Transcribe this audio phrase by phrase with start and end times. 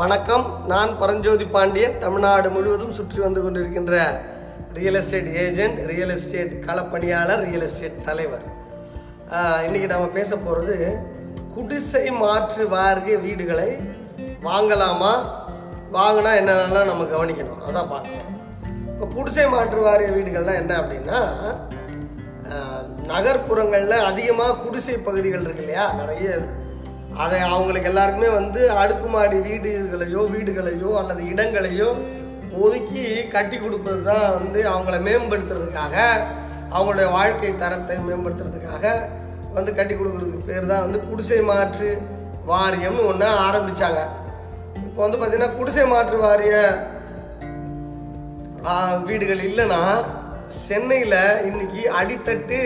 [0.00, 0.44] வணக்கம்.
[0.70, 1.96] நான் பரஞ்சோதி பாண்டியன்.
[2.02, 3.94] தமிழ்நாடு முழுவதும் சுற்றி வந்து கொண்டிருக்கின்ற
[4.76, 8.44] real estate agent real estate களப்பணியாளர் real estate தலைவர்.
[9.66, 10.76] இன்றைக்கி இன்னைக்கு நாம் பேச போகிறது
[11.56, 13.68] குடிசை மாற்று வாரிய வீடுகளை
[14.48, 15.12] வாங்கலாமா?
[15.98, 17.60] வாங்கினா என்னென்னலாம் நம்ம கவனிக்கணும்.
[17.66, 18.38] அதான் பார்க்கணும்.
[18.94, 21.20] இப்போ குடிசை மாற்று வாரிய வீடுகள்லாம் என்ன அப்படின்னா
[23.12, 25.86] நகர்ப்புறங்களில் அதிகமாக குடிசை பகுதிகள் இருக்கு இல்லையா?
[26.00, 26.30] நிறைய
[27.18, 31.88] அதை அவங்களுக்கு எல்லாருக்குமே வந்து அடுக்குமாடி வீடுகளையோ வீடுகளையோ அல்லது இடங்களையோ
[32.58, 33.02] ஒதுக்கி
[33.32, 35.96] கட்டி கொடுப்பது தான் வந்து அவங்கள மேம்படுத்துறதுக்காக
[36.70, 38.84] அவங்களுடைய வாழ்க்கை தரத்தை மேம்படுத்துறதுக்காக
[39.52, 41.90] வந்து கட்டி கொடுக்குறதுக்கு பேர் தான் வந்து குடிசை மாற்று
[42.46, 44.00] வாரியம்னு ஒன்று ஆரம்பித்தாங்க
[44.80, 46.54] இப்போ வந்து பார்த்திங்கன்னா குடிசை மாற்று வாரிய
[49.06, 49.82] வீடுகள் இல்லைன்னா
[50.60, 52.60] சென்னையில் இன்னைக்கு அடித்தட்டு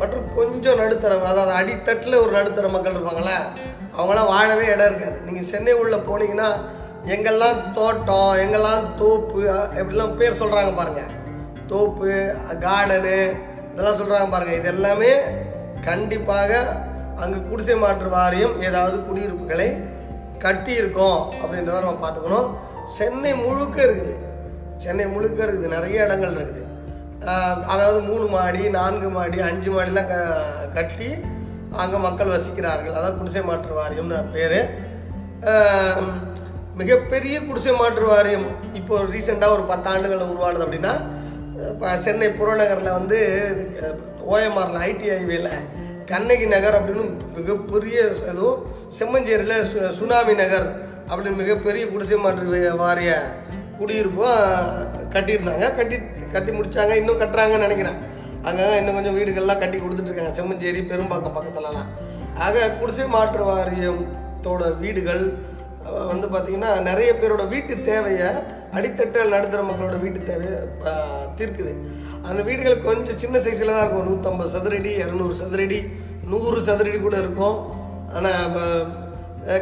[0.00, 3.38] மற்றும் கொஞ்சம் நடுத்தரம் அதாவது அடித்தட்டில் ஒரு நடுத்தர மக்கள் இருப்பாங்களே
[4.00, 5.18] அவங்களாம் வாழவே இடம் இருக்காது.
[5.26, 6.50] நீங்கள் சென்னை உள்ளே போனீங்கன்னா
[7.14, 9.40] எங்கெல்லாம் தோட்டம் எங்கெல்லாம் தோப்பு
[9.80, 11.12] எப்படிலாம் பேர் சொல்கிறாங்க பாருங்கள்
[11.70, 12.08] தோப்பு
[12.64, 13.16] கார்டனு
[13.72, 15.12] இதெல்லாம் சொல்கிறாங்க பாருங்கள் இது எல்லாமே
[15.88, 16.52] கண்டிப்பாக
[17.24, 19.68] அங்கே குடிசை மாற்று வாரியம் ஏதாவது குடியிருப்புகளை
[20.44, 22.50] கட்டி இருக்கோம் அப்படின்றத நம்ம பார்த்துக்கணும்.
[22.98, 24.14] சென்னை முழுக்க இருக்குது.
[24.84, 25.74] சென்னை முழுக்க இருக்குது.
[25.76, 26.66] நிறைய இடங்கள் இருக்குது.
[27.72, 30.16] அதாவது மூணு மாடி நான்கு மாடி அஞ்சு மாடிலாம் க
[30.76, 31.08] கட்டி
[31.76, 32.94] அங்கே மக்கள் வசிக்கிறார்கள்.
[32.94, 34.58] அதான் குடிசை மாற்று வாரியம்னு பேர்.
[36.74, 40.92] மிகப்பெரிய குடிசை மாற்று வாரியம் இப்போ ரீசெண்டாக ஒரு பத்தாண்டுகளில் உருவானது அப்படின்னா
[41.70, 43.18] இப்போ சென்னை புறநகரில் வந்து
[44.30, 45.48] ஓஎம்ஆரில் ஐடி ஹைவேல
[46.06, 48.62] கண்ணகி நகர் அப்படின்னு மிகப்பெரிய எதுவும்
[48.98, 53.34] செம்மஞ்சேரியில் சு- சுனாமி நகர் அப்படின்னு மிகப்பெரிய குடிசை மாற்று வாரிய
[53.78, 54.40] குடியிருப்பும்
[55.12, 55.76] கட்டியிருந்தாங்க.
[55.76, 55.98] கட்டி
[56.32, 56.94] கட்டி முடிச்சாங்க.
[56.94, 57.96] இன்னும் கட்டுறாங்கன்னு நினைக்கிறேன்.
[58.48, 60.32] அங்கே இன்னும் கொஞ்சம் வீடுகள்லாம் கட்டி கொடுத்துட்ருக்காங்க.
[60.38, 61.88] செம்மஞ்சேரி பெரும்பாக்கம் பக்கத்துலலாம்.
[62.46, 65.24] ஆக குடிசை மாற்று வாரியத்தோட வீடுகள்
[66.10, 68.30] வந்து பார்த்திங்கன்னா நிறைய பேரோட வீட்டு தேவையை
[68.78, 70.56] அடித்தட்டல் நடுத்தர மக்களோட வீட்டு தேவையை
[71.38, 71.72] தீர்க்குது.
[72.28, 74.08] அந்த வீடுகள் கொஞ்சம் சின்ன சைஸில் தான் இருக்கும்.
[74.08, 75.78] நூற்றம்பது சதுரடி இரநூறு சதுரடி
[76.32, 77.56] நூறு சதுரடி கூட இருக்கும்.
[78.16, 78.56] ஆனால்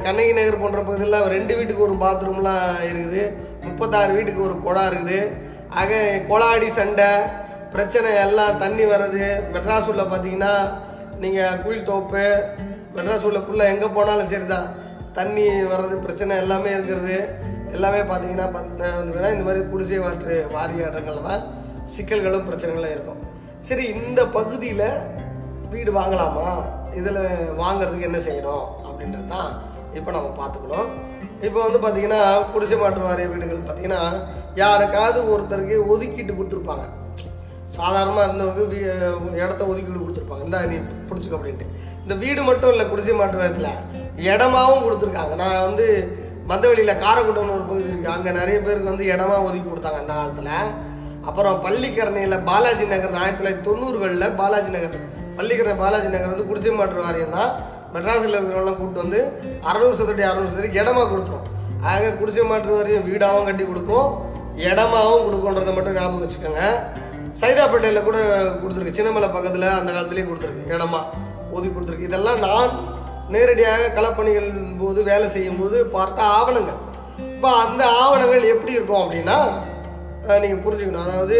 [0.06, 3.22] கண்ணகி நகர் போன்ற பகுதியில் ரெண்டு வீட்டுக்கு ஒரு பாத்ரூம்லாம் இருக்குது.
[3.66, 5.20] முப்பத்தாறு வீட்டுக்கு ஒரு குடம் இருக்குது.
[5.80, 6.00] ஆக
[6.30, 7.10] கொலாடி சண்டை
[7.72, 10.70] பிரச்சனை எல்லாம் தண்ணி வர்றது மெட்ராஸ் உள்ள பார்த்தீங்கன்னா
[11.18, 12.44] நீங்கள் குயில் தோப்பு
[12.96, 14.68] மெட்ராஸ் உள்ள ஃபுல்லாக எங்கே போனாலும் சரி தான்
[15.12, 17.28] தண்ணி வர்றது பிரச்சனை எல்லாமே இருக்கிறது.
[17.72, 21.42] எல்லாமே பார்த்தீங்கன்னா பார்த்த- வந்து இந்த மாதிரி குடிசை வாற்று வாரிய இடங்கள்ல தான்
[21.96, 23.20] சிக்கல்களும் பிரச்சனைகளும் இருக்கும்.
[23.60, 24.88] சரி இந்த பகுதியில்
[25.70, 26.62] வீடு வாங்கலாமா?
[26.94, 27.16] இதில்
[27.58, 29.62] வாங்குறதுக்கு என்ன செய்யணும் அப்படின்றது தான்
[29.94, 30.88] இப்போ நம்ம பார்த்துக்கணும்.
[31.40, 34.24] இப்போ வந்து பார்த்தீங்கன்னா குடிசை மாற்று வாரிய வீடுகள் பார்த்தீங்கன்னா
[34.54, 36.86] யாருக்காவது ஒருத்தருக்கு ஒதுக்கிட்டு கொடுத்துருப்பாங்க.
[37.76, 38.78] சாதாரணமாக இருந்தவங்க வீ
[39.42, 40.44] இடத்த ஒதுக்கீடு கொடுத்துருப்பாங்க.
[40.46, 40.76] இந்த நீ
[41.08, 41.66] பிடிச்சிக்க அப்படின்ட்டு.
[42.04, 43.74] இந்த வீடு மட்டும் இல்லை குடிசை மாற்று வாரியத்தில்
[44.30, 45.34] இடமாவும் கொடுத்துருக்காங்க.
[45.42, 45.86] நான் வந்து
[46.50, 50.54] மந்தவெளியில் காரக்குட்டம்னு ஒரு பகுதி இருக்குது அங்கே நிறைய பேருக்கு வந்து இடமா ஒதுக்கி கொடுத்தாங்க அந்த காலத்தில்.
[51.28, 55.02] அப்புறம் பள்ளிக்கரணையில் பாலாஜி நகர் ஆயிரத்தி தொள்ளாயிரத்தி தொண்ணூறுகளில் பாலாஜி நகர்.
[55.38, 57.50] பள்ளிக்கரணை பாலாஜி நகர் வந்து குடிசை மாற்று வாரியம் தான்.
[57.94, 59.20] மெட்ராஸில் இருக்கிறவங்களாம் கூப்பிட்டு வந்து
[59.70, 61.44] அறநூறு சதுரடி அறநூறு சதுரடி இடமா கொடுத்துரும்.
[61.90, 64.08] ஆக குடிசை மாற்று வாரியம் வீடாகவும் கட்டி கொடுக்கும்.
[64.68, 66.64] இடமாவும் கொடுக்குன்றதை மட்டும் ஞாபகம் வச்சுக்கோங்க.
[67.40, 68.18] சைதாப்பேட்டையில் கூட
[68.60, 68.96] கொடுத்துருக்கு.
[68.98, 70.64] சின்னமலை பக்கத்தில் அந்த காலத்துலேயே கொடுத்துருக்கு.
[70.74, 71.00] இடமா
[71.54, 72.08] ஒதுக்கி கொடுத்துருக்கு.
[72.10, 72.72] இதெல்லாம் நான்
[73.34, 74.50] நேரடியாக களப்பணிகள்
[74.82, 76.80] போது வேலை செய்யும் போது பார்த்த ஆவணங்கள்.
[77.34, 79.38] இப்போ அந்த ஆவணங்கள் எப்படி இருக்கும் அப்படின்னா
[80.42, 81.06] நீங்கள் புரிஞ்சுக்கணும்.
[81.08, 81.36] அதாவது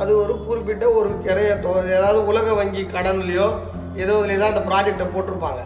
[0.00, 3.48] அது ஒரு குறிப்பிட்ட ஒரு கிரைய தொகை ஏதாவது உலக வங்கி கடன்லையோ
[4.02, 5.60] ஏதோ இதுலேயே தான் அந்த ப்ராஜெக்டை போட்டிருப்பாங்க.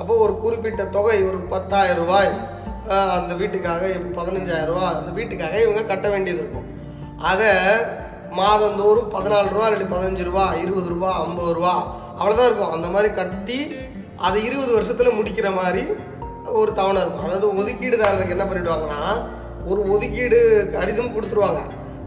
[0.00, 2.30] அப்போ ஒரு குறிப்பிட்ட தொகை ஒரு பத்தாயிரம் ரூபாய்
[3.18, 6.68] அந்த வீட்டுக்காக பதினஞ்சாயிரம் ரூபாய் அந்த வீட்டுக்காக இவங்க கட்ட வேண்டியது இருக்கும்.
[7.30, 7.50] அதை
[8.40, 11.72] மாதந்தோறும் பதினாலு ரூபா இல்லாட்டி பதினஞ்சு ரூபா இருபது ரூபா ஐம்பது ரூபா
[12.18, 12.74] அவ்வளோதான் இருக்கும்.
[12.76, 13.58] அந்த மாதிரி கட்டி
[14.26, 15.82] அதை இருபது வருஷத்தில் முடிக்கிற மாதிரி
[16.60, 17.26] ஒரு தவணை இருக்கும்.
[17.26, 19.02] அதாவது ஒதுக்கீடுதாரருக்கு என்ன பண்ணிவிடுவாங்கன்னா
[19.70, 20.38] ஒரு ஒதுக்கீடு
[20.76, 21.60] கடிதம் கொடுத்துருவாங்க.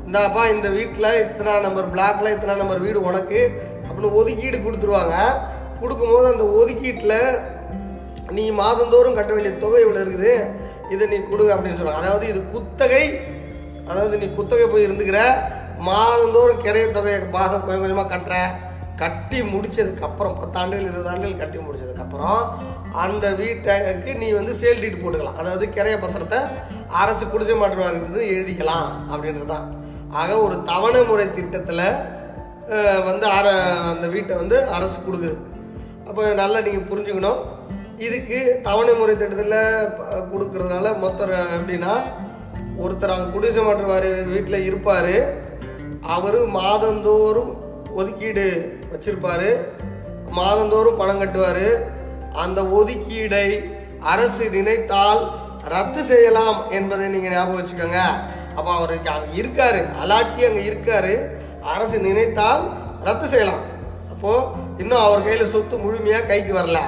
[0.07, 3.39] இந்தாப்பா இந்த வீட்டில் இத்தனை நம்பர் பிளாக்ல இத்தனை நம்பர் வீடு உனக்கு
[3.87, 5.15] அப்படின்னு ஒதுக்கீடு கொடுத்துருவாங்க.
[5.81, 7.17] கொடுக்கும்போது அந்த ஒதுக்கீட்டில்
[8.35, 10.33] நீ மாதந்தோறும் கட்ட வேண்டிய தொகை இவ்வளோ இருக்குது?
[10.93, 13.05] இதை நீ கொடு அப்படின்னு சொல்லுவாங்க அதாவது இது குத்தகை
[13.89, 15.19] அதாவது நீ குத்தகை போய் இருந்துக்கிற
[15.87, 18.35] மாதந்தோறும் கிரைய தொகையை மாதம் கொஞ்சம் கொஞ்சமாக கட்டுற.
[19.01, 22.41] கட்டி முடிச்சதுக்கப்புறம் பத்தாண்டுகள் இருபது ஆண்டுகள் கட்டி முடிச்சதுக்கப்புறம்
[23.03, 25.39] அந்த வீட்டுக்கு நீ வந்து சேல் டீட் போட்டுக்கலாம்.
[25.41, 26.39] அதாவது கிரைய பத்திரத்தை
[27.01, 29.67] அரசு குடிசை மாற்றுவாங்க வந்து எழுதிக்கலாம் அப்படின்றது தான்
[30.21, 31.85] ஆக ஒரு தவணை முறை திட்டத்தில்
[33.09, 33.47] வந்து அர
[33.91, 35.37] அந்த வீட்டை வந்து அரசு கொடுக்குது.
[36.07, 37.41] அப்போ நல்லா நீங்கள் புரிஞ்சுக்கணும்.
[38.07, 39.59] இதுக்கு தவணை முறை திட்டத்தில்
[40.31, 41.93] கொடுக்கறதுனால மொத்தம் எப்படின்னா
[42.83, 45.15] ஒருத்தர் அங்கே குடிசை மாற்றுவார் வீட்டில் இருப்பார்.
[46.13, 47.51] அவர் மாதந்தோறும்
[47.99, 48.45] ஒதுக்கீடு
[48.91, 49.49] வச்சிருப்பார்.
[50.37, 51.65] மாதந்தோறும் பணம் கட்டுவார்.
[52.43, 53.47] அந்த ஒதுக்கீடை
[54.13, 55.21] அரசு நினைத்தால்
[55.73, 57.99] ரத்து செய்யலாம் என்பதை நீங்கள் ஞாபகம் வச்சுக்கோங்க.
[58.57, 59.79] அப்போ அவர் அங்கே இருக்கார்.
[60.01, 61.13] அலாட்டி அங்கே இருக்கார்.
[61.73, 62.63] அரசு நினைத்தால்
[63.07, 63.63] ரத்து செய்யலாம்.
[64.13, 64.47] அப்போது
[64.81, 66.79] இன்னும் அவர் கையில் சொத்து முழுமையாக கைக்கு வரல.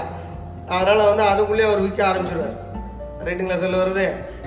[0.76, 2.60] அதனால் வந்து அதுக்குள்ளேயே அவர் விற்க ஆரம்பிச்சிடுவார்
[3.28, 4.06] ரைட்டுங்களா சொல்ல வருது.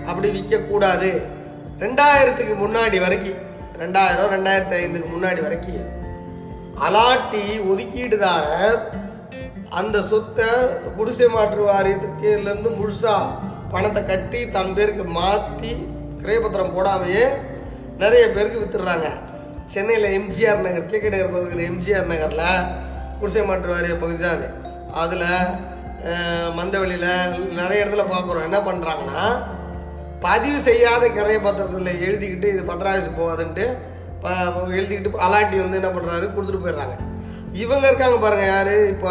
[0.09, 1.11] அப்படி விற்கக்கூடாது.
[1.85, 3.43] ரெண்டாயிரத்துக்கு முன்னாடி வரைக்கும்
[3.83, 5.89] ரெண்டாயிரம் ரெண்டாயிரத்தி ஐந்துக்கு முன்னாடி வரைக்கும்.
[6.87, 8.81] அலாட்டி ஒதுக்கீடுதாரர்
[9.79, 10.49] அந்த சொத்தை
[10.97, 13.33] குடிசை மாற்று வாரியத்துக்குலேருந்து முழுசாக
[13.73, 15.73] பணத்தை கட்டி தன் பேருக்கு மாற்றி
[16.23, 17.25] கிரயபத்திரம் போடாமையே
[18.03, 19.09] நிறைய பேருக்கு வித்துடுறாங்க.
[19.75, 22.49] சென்னையில் எம்ஜிஆர் நகர் கே கே நகர் பகுதியில் எம்ஜிஆர் நகரில்
[23.21, 24.49] குடிசை மாற்று வாரிய பகுதி தான் அது.
[25.03, 25.29] அதில்
[26.59, 27.11] மந்தவெளியில்
[27.61, 29.23] நிறைய இடத்துல பார்க்குறோம் என்ன பண்ணுறாங்கன்னா
[30.25, 33.65] பதிவு செய்யாத கிரைய பத்திரத்தில் எழுதிக்கிட்டு இது பத்திராசி போகாதுன்ட்டு
[34.79, 36.97] எழுதிக்கிட்டு அலாட்டி வந்து என்ன பண்ணுறாரு கொடுத்துட்டு போயிடுறாங்க.
[37.65, 38.75] இவங்க இருக்காங்க பாருங்கள் யார்?
[38.93, 39.11] இப்போ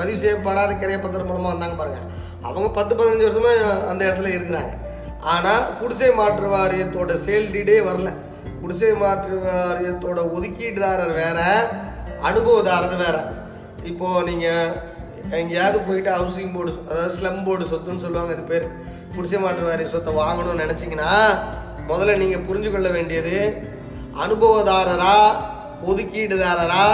[0.00, 2.08] பதிவு செய்யப்படாத கிரைய பத்திரம் மூலமாக வந்தாங்க பாருங்கள்
[2.48, 4.72] அவங்க பத்து பதினஞ்சு வருஷமாக அந்த இடத்துல இருக்கிறாங்க.
[5.32, 8.10] ஆனால் குடிசை மாற்று வாரியத்தோட சேல் டீடே வரல.
[8.62, 11.40] குடிசை மாற்று வாரியத்தோட ஒதுக்கீடுதாரர் வேற
[12.28, 13.18] அனுபவதாரர் வேற.
[13.90, 14.72] இப்போது நீங்கள்
[15.40, 18.66] எங்கேயாவது போயிட்டு ஹவுசிங் போர்டு அதாவது ஸ்லம் போர்டு சொத்துன்னு சொல்லுவாங்க அது பேர்.
[19.16, 21.10] குடிசை மாற்று வாரிய சொத்தை வாங்கணும்னு நினச்சிங்கன்னா
[21.90, 23.36] முதல்ல நீங்கள் புரிஞ்சு கொள்ள வேண்டியது
[24.24, 25.16] அனுபவதாரரா
[25.90, 26.84] ஒதுக்கீடுதாரரா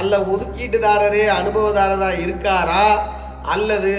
[0.00, 2.82] அல்ல ஒதுக்கீட்டுதாரரே அனுபவதாரரா இருக்காரா
[3.54, 3.92] அல்லது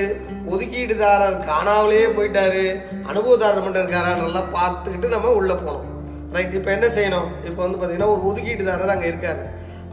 [0.54, 2.66] ஒதுக்கீடுதாரர் காணாமலே போயிட்டாரு
[3.10, 5.86] அனுபவதாரர் மட்டும் இருக்காரான்றெல்லாம் பார்த்துக்கிட்டு நம்ம உள்ளே போகணும்.
[6.36, 7.30] ரைட் இப்போ என்ன செய்யணும்?
[7.48, 9.42] இப்போ வந்து பார்த்தீங்கன்னா ஒரு ஒதுக்கீட்டுதாரர் அங்கே இருக்கார்.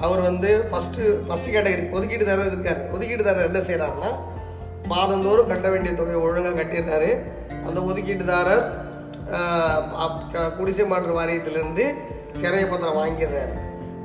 [0.05, 2.81] அவர் வந்து ஃபஸ்ட்டு ஃபஸ்ட்டு கேட்டகரி ஒதுக்கீட்டுதாரர் இருக்கார்.
[2.95, 4.11] ஒதுக்கீட்டுதாரர் என்ன செய்கிறாருன்னா
[4.87, 7.11] மாதந்தோறும் கட்ட வேண்டிய தொகையை ஒழுங்காக கட்டிடுறாரு
[7.67, 8.65] அந்த ஒதுக்கீட்டுதாரர்
[10.33, 11.85] க- குடிசை மாற்று வாரியத்திலிருந்து
[12.43, 13.55] கிரைய பத்திரம் வாங்கிடுறாரு.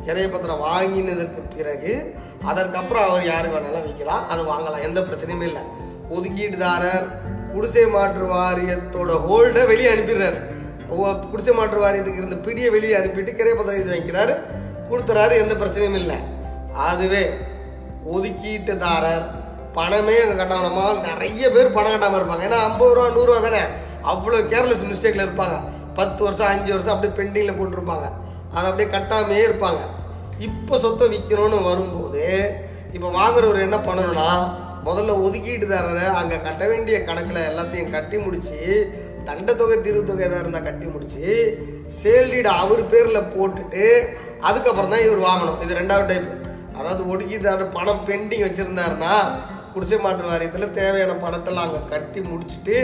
[0.06, 5.62] கிரைய பத்திரம் வாங்கினதற்கு பிறகு அதற்கப்புறம் அவர் யாருக்கு வேணாலும் விற்கலாம் அது வாங்கலாம் எந்த பிரச்சனையும் இல்லை.
[6.10, 7.06] ஒதுக்கீட்டுதாரர்
[7.54, 10.40] குடிசை மாற்று வாரியத்தோட ஹோல்டை வெளியே அனுப்பிடுறாரு.
[11.30, 14.34] குடிசை மாற்று வாரியத்துக்கு இருந்த பிடியை வெளியே அனுப்பிட்டு கிரைய பத்திரம் எழுதி வைக்கிறாரு
[14.90, 16.18] கொடுத்துறாரு எந்த பிரச்சனையும் இல்லை.
[16.74, 17.30] அதுவே
[18.12, 19.26] ஒதுக்கீட்டுதாரர்
[19.78, 22.46] பணமே அங்கே கட்டாமமா நிறைய பேர் பணம் கட்டாமல் இருப்பாங்க.
[22.48, 23.62] ஏன்னா ஐம்பது ரூபா நூறுரூவா தானே?
[24.12, 25.58] அவ்வளோ கேர்லெஸ் மிஸ்டேக்கில் இருப்பாங்க.
[26.00, 28.08] பத்து வருஷம் அஞ்சு வருஷம் அப்படியே பெண்டிங்கில் போட்டிருப்பாங்க.
[28.56, 29.82] அதை அப்படியே கட்டாமையே இருப்பாங்க.
[30.48, 32.26] இப்போ சொத்தை விற்கணும்னு வரும்போது
[32.96, 34.30] இப்போ வாங்குறவர் என்ன பண்ணணும்னா
[34.88, 38.60] முதல்ல ஒதுக்கீட்டுதாரரை அங்கே கட்ட வேண்டிய கணக்கில் எல்லாத்தையும் கட்டி முடிச்சு
[39.28, 41.28] தண்டத்தொகை தீர்வுத்தொகை எதாக இருந்தால் கட்டி முடித்து
[42.00, 43.86] சேல் டீடு அவர் பேரில் போட்டுட்டு
[44.50, 45.60] அதுக்கப்புறம் தான் இவர் வாங்கணும்.
[45.64, 46.30] இது ரெண்டாவது டைப்
[46.78, 49.16] அதாவது ஒடுக்கிதாரர் பணம் பெண்டிங் வச்சுருந்தாருன்னா
[49.74, 52.76] குடிசை மாற்று வாரியத்தில் தேவையான பணத்தெல்லாம் அங்கே கட்டி முடிச்சுட்டு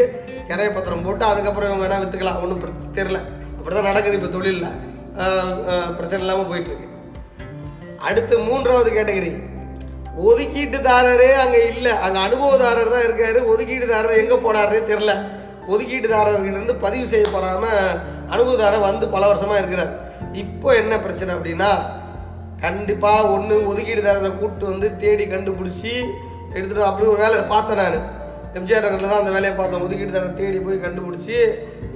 [0.49, 3.19] கிரைய பத்திரம் போட்டு அதுக்கப்புறம் இவங்க வேணால் விற்றுக்கலாம் ஒன்றும் தெரில
[3.57, 4.69] அப்படி தான் நடக்குது இப்போ தொழிலில்.
[5.97, 6.87] பிரச்சனை இல்லாமல் போயிட்டுருக்கு.
[8.07, 9.31] அடுத்து மூன்றாவது கேட்டகரி.
[10.27, 11.93] ஒதுக்கீட்டுதாரரே அங்கே இல்லை.
[12.05, 13.39] அங்கே அனுபவதாரர் தான் இருக்கார்.
[13.51, 15.13] ஒதுக்கீட்டுதாரர் எங்கே போனார்னே தெரில
[15.71, 17.97] ஒதுக்கீட்டுதாரர்கிட்ட இருந்து பதிவு செய்யப்படாமல்
[18.33, 19.93] அனுபவதாரர் வந்து பல வருஷமாக இருக்கிறார்.
[20.43, 21.71] இப்போ என்ன பிரச்சனை அப்படின்னா
[22.63, 25.93] கண்டிப்பாக ஒன்று ஒதுக்கீடுதாரரை கூப்பிட்டு வந்து தேடி கண்டுபிடிச்சி
[26.57, 27.97] எடுத்துகிட்டு அப்படி ஒரு வேலை பார்த்தேன் நான்.
[28.57, 30.13] எம்ஜிஆர் நகரில் தான் அந்த வேலையை பார்த்தோம்.
[30.15, 31.35] தர தேடி போய் கண்டுபிடிச்சி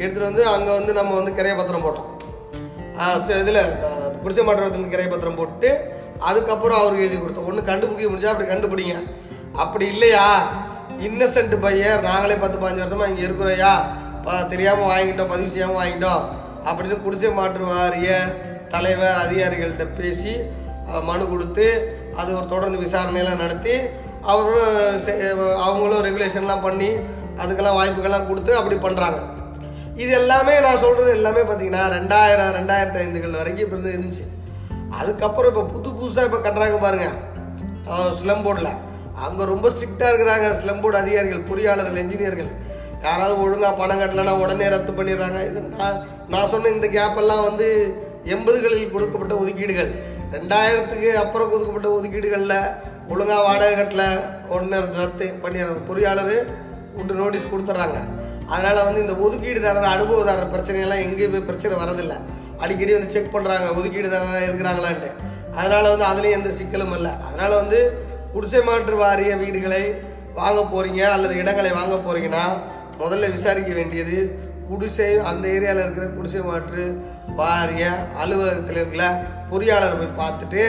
[0.02, 2.10] எடுத்துகிட்டு வந்து அங்கே வந்து நம்ம வந்து கிரைய பத்திரம் போட்டோம்.
[3.44, 3.64] இதில்
[4.24, 5.70] குடிசை மாற்றத்தில் கிரைய பத்திரம் போட்டு
[6.30, 7.48] அதுக்கப்புறம் அவருக்கு எழுதி கொடுத்தோம்.
[7.52, 8.98] ஒன்று கண்டுபிடிக்க முடிஞ்சா அப்படி கண்டுபிடிங்க.
[9.64, 10.26] அப்படி இல்லையா?
[11.08, 13.72] இன்னசென்ட் பையன் நாங்களே பத்து பதினஞ்சு வருஷமாக இங்கே இருக்கிறோயா
[14.52, 16.24] தெரியாமல் வாங்கிட்டோம் பதிவு செய்யாமல் வாங்கிட்டோம்.
[16.68, 18.10] அப்படின்னு குடிசை மாற்று வாரிய
[18.74, 20.34] தலைவர் அதிகாரிகள்கிட்ட பேசி
[21.08, 21.66] மனு கொடுத்து
[22.20, 23.76] அது ஒரு தொடர்ந்து விசாரணையெல்லாம் நடத்தி
[24.30, 26.90] அவரும் அவங்களும் ரெகுலேஷன்லாம் பண்ணி
[27.42, 29.20] அதுக்கெல்லாம் வாய்ப்புகள்லாம் கொடுத்து அப்படி பண்ணுறாங்க
[30.02, 34.24] இது எல்லாமே நான் சொல்கிறது எல்லாமே பார்த்தீங்கன்னா ரெண்டாயிரம் ரெண்டாயிரத்தி ஐந்துகள் வரைக்கும் இப்போ இருந்து இருந்துச்சு.
[35.00, 37.18] அதுக்கப்புறம் இப்போ புது புதுசாக இப்போ கட்டுறாங்க பாருங்கள்
[38.20, 38.72] ஸ்லம் போர்டில்
[39.26, 42.52] அங்கே ரொம்ப ஸ்ட்ரிக்டாக இருக்கிறாங்க ஸ்லம் போர்டு அதிகாரிகள் பொறியாளர்கள் என்ஜினியர்கள்
[43.04, 45.40] யாராவது ஒழுங்காக பணம் கட்டலைன்னா உடனே ரத்து பண்ணிடுறாங்க.
[45.50, 46.00] இது நான்
[46.30, 47.68] நான் சொன்ன இந்த கேப்பெல்லாம் வந்து
[48.26, 49.92] எண்பதுகளில் கொடுக்கப்பட்ட ஒதுக்கீடுகள்.
[50.32, 52.58] ரெண்டாயிரத்துக்கு அப்புறம் கொடுக்கப்பட்ட ஒதுக்கீடுகளில்
[53.10, 54.08] ஒழுங்காக வாடகை கட்டில்
[54.56, 55.82] ஒன்று ரத்து பண்ணிடுறாங்க.
[55.90, 56.30] பொறியாளர்
[56.98, 58.00] விட்டு நோட்டீஸ் கொடுத்துட்றாங்க.
[58.54, 62.18] அதனால் வந்து இந்த ஒதுக்கீடுதாரர் அனுபவதாரர் பிரச்சனையெல்லாம் எங்கேயுமே பிரச்சனை வரதில்லை
[62.64, 65.10] அடிக்கடி வந்து செக் பண்ணுறாங்க ஒதுக்கீடுதாரராக இருக்கிறாங்களான்ட்டு.
[65.60, 67.14] அதனால் வந்து அதுலேயும் எந்த சிக்கலும் இல்லை.
[67.28, 67.80] அதனால் வந்து
[68.34, 69.84] குடிசை மாற்று வாரிய வீடுகளை
[70.40, 72.44] வாங்க போகிறீங்க அல்லது இடங்களை வாங்க போகிறீங்கன்னா
[73.02, 74.18] முதல்ல விசாரிக்க வேண்டியது
[74.72, 76.84] குடிசை அந்த ஏரியாவில் இருக்கிற குடிசை மாற்று
[77.40, 77.86] பாரிய
[78.22, 79.06] அலுவலகத்தில் இருக்கிற
[79.52, 80.62] பொறியாளரை போய் பார்த்துட்டு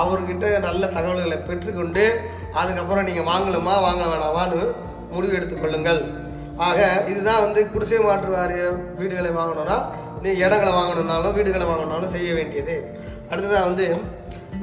[0.00, 2.04] அவர்கிட்ட நல்ல தகவல்களை பெற்றுக்கொண்டு
[2.60, 4.60] அதுக்கப்புறம் நீங்கள் வாங்கலாமா வாங்க வேணாமான்னு
[5.14, 6.00] முடிவு எடுத்துக்கொள்ளுங்கள்.
[6.66, 6.80] ஆக
[7.12, 8.62] இதுதான் வந்து குடிசை மாற்று வாரிய
[8.98, 9.78] வீடுகளை வாங்கணும்னா
[10.22, 12.76] நீ இடங்களை வாங்கணுன்னாலும் வீடுகளை வாங்கணுன்னாலும் செய்ய வேண்டியது.
[13.30, 13.86] அடுத்ததாக வந்து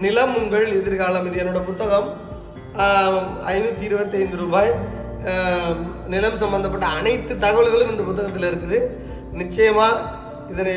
[0.04, 1.26] நிலம் உங்கள் எதிர்காலம்.
[1.30, 2.08] இது என்னோட புத்தகம்.
[3.52, 4.72] ஐநூற்றி இருபத்தைந்து ரூபாய்.
[6.08, 8.80] நிலம் சம்பந்தப்பட்ட அனைத்து தகவல்களும் இந்த புத்தகத்தில் இருக்குது.
[9.32, 10.02] நிச்சயமாக
[10.52, 10.74] இதனை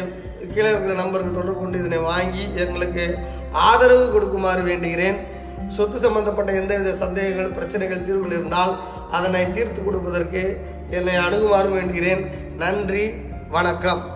[0.52, 3.18] கீழே இருக்கிற நம்பருக்கு தொடர்பு கொண்டு இதனை வாங்கி எங்களுக்கு
[3.52, 5.18] ஆதரவு கொடுக்குமாறு வேண்டுகிறேன்.
[5.68, 8.74] சொத்து சம்பந்தப்பட்ட எந்தவித சந்தேகங்கள் பிரச்சனைகள் தீர்வுகள் இருந்தால்
[9.10, 10.42] அதனை தீர்த்து கொடுப்பதற்கு
[10.90, 12.22] என்னை அணுகுமாறும் வேண்டுகிறேன்.
[12.56, 13.10] நன்றி
[13.48, 14.15] வணக்கம்.